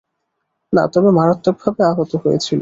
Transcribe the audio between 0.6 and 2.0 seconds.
না, তবে মারাত্মকভাবে